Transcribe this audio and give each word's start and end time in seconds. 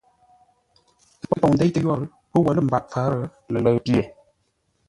Ə́ 1.31 1.35
pou 1.41 1.53
ndeitə́ 1.55 1.81
yórə́, 1.85 2.09
pə́ 2.29 2.39
wo 2.43 2.49
lə̂ 2.55 2.63
mbap 2.67 2.83
mpfarə́, 2.87 3.23
lələʉ 3.53 3.75
pye. 3.85 4.01